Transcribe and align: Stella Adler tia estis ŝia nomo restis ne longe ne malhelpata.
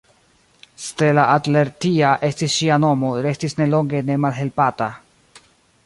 Stella 0.85 1.25
Adler 1.33 1.69
tia 1.85 2.15
estis 2.29 2.55
ŝia 2.55 2.79
nomo 2.87 3.13
restis 3.27 3.57
ne 3.61 3.71
longe 3.75 4.03
ne 4.09 4.21
malhelpata. 4.25 4.91